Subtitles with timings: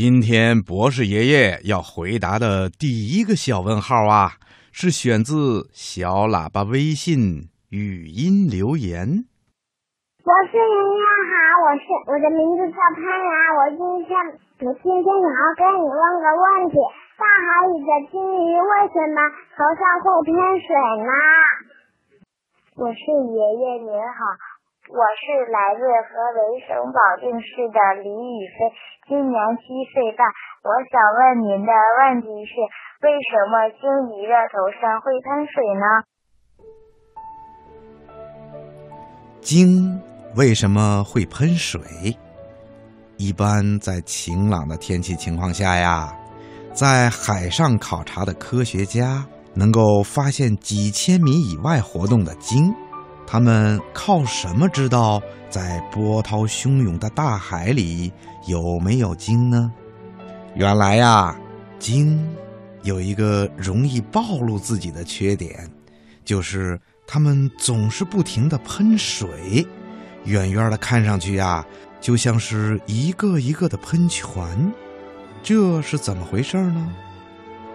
[0.00, 4.40] 今天博士爷爷要回答的第一个小问号啊，
[4.72, 9.28] 是选自小喇叭微信语音留言。
[10.24, 14.16] 博士爷爷好，我是我的名字叫潘然，我今天
[14.64, 16.80] 我今天想要跟你问个问题：
[17.20, 19.20] 大海里的金鱼为什么
[19.52, 20.32] 头上会喷
[20.64, 20.72] 水
[21.04, 21.12] 呢？
[22.72, 24.49] 博士爷爷您好。
[24.88, 28.72] 我是来自河北省保定市的李宇飞，
[29.08, 30.26] 今年七岁半。
[30.64, 32.52] 我想问您的问题是：
[33.04, 35.84] 为什么鲸鱼的头上会喷水呢？
[39.42, 40.00] 鲸
[40.34, 42.16] 为什么会喷水？
[43.18, 46.16] 一般在晴朗的天气情况下呀，
[46.72, 52.74] 在海上考察的科学家能够发现几千米以外活动的鲸。
[53.32, 58.12] 他们靠什么知道在波涛汹涌的大海里
[58.48, 59.70] 有没有鲸呢？
[60.56, 61.38] 原来呀，
[61.78, 62.28] 鲸
[62.82, 65.70] 有一个容易暴露自己的缺点，
[66.24, 69.64] 就是它们总是不停的喷水，
[70.24, 71.64] 远远的看上去呀，
[72.00, 74.34] 就像是一个一个的喷泉。
[75.40, 76.92] 这是怎么回事呢？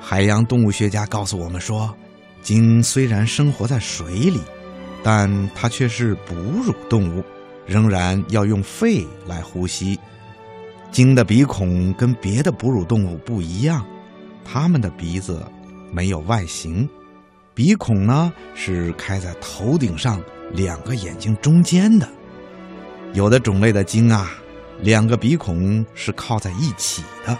[0.00, 1.94] 海洋动物学家告诉我们说，
[2.40, 4.40] 鲸虽然生活在水里。
[5.02, 7.24] 但它却是哺乳动物，
[7.66, 9.98] 仍然要用肺来呼吸。
[10.90, 13.84] 鲸的鼻孔跟别的哺乳动物不一样，
[14.44, 15.42] 它们的鼻子
[15.90, 16.88] 没有外形，
[17.54, 20.22] 鼻孔呢是开在头顶上
[20.52, 22.08] 两个眼睛中间的。
[23.14, 24.30] 有的种类的鲸啊，
[24.80, 27.34] 两个鼻孔是靠在一起的；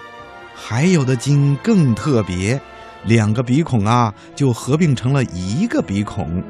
[0.54, 2.60] 还有的鲸更特别，
[3.04, 6.42] 两个鼻孔啊就合并成了一个鼻孔。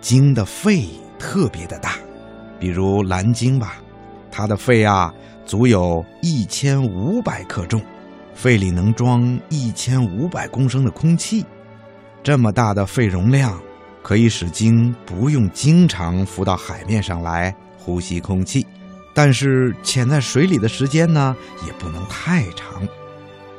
[0.00, 0.86] 鲸的肺
[1.18, 1.96] 特别的大，
[2.58, 3.76] 比如蓝鲸吧，
[4.30, 5.12] 它的肺啊
[5.44, 7.82] 足有一千五百克重，
[8.34, 11.44] 肺里能装一千五百公升的空气。
[12.22, 13.60] 这么大的肺容量，
[14.02, 18.66] 可以使鲸不用经常浮到海面上来呼吸空气，
[19.12, 22.86] 但是潜在水里的时间呢，也不能太长。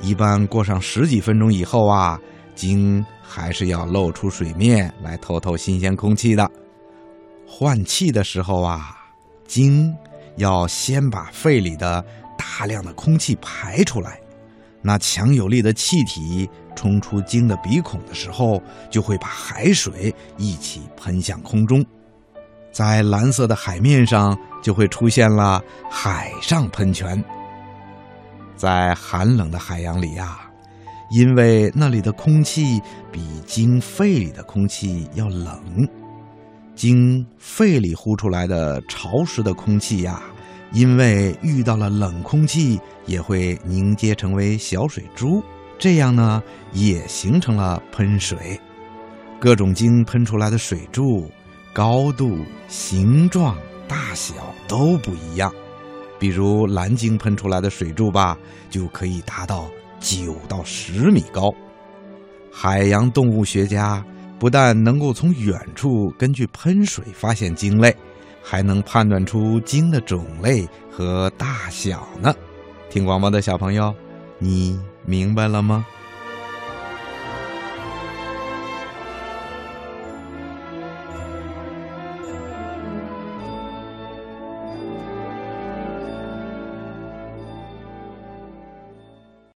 [0.02, 2.20] 一般过上十几分钟以后啊。
[2.60, 6.52] 鲸还是要露出水面来透透新鲜空气的。
[7.48, 8.98] 换气的时候啊，
[9.48, 9.96] 鲸
[10.36, 12.04] 要先把肺里的
[12.38, 14.20] 大量的空气排出来。
[14.82, 21.82] 那强有力的气体冲出鲸的鼻孔的时候，就会把海水一起喷向空中，
[22.74, 27.24] 在蓝色的海面上就会出现了海上喷泉。
[28.58, 30.49] 在寒冷的海洋里呀。
[31.12, 32.82] 因为那里的空气
[33.12, 35.60] 比鲸肺里的空气要冷，
[36.76, 40.22] 鲸肺里呼出来的潮湿的空气呀，
[40.72, 45.44] 因为遇到了冷空气，也会凝结成为小水珠，
[45.78, 46.42] 这样呢，
[46.74, 48.60] 也形成了喷水。
[49.40, 51.30] 各种鲸喷出来的水柱，
[51.74, 52.38] 高度、
[52.68, 54.34] 形状、大小
[54.68, 55.52] 都不一样。
[56.20, 58.38] 比如蓝鲸喷出来的水柱吧，
[58.70, 59.70] 就可以达到。
[60.00, 61.54] 九到十米高，
[62.52, 64.04] 海洋动物学家
[64.40, 67.96] 不但能够从远处根据喷水发现鲸类，
[68.42, 72.34] 还能判断出鲸的种类和大小呢。
[72.90, 73.94] 听广播的小朋友，
[74.40, 75.86] 你明白了吗？